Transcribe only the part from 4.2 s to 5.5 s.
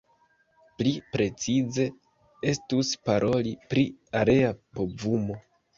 area povumo.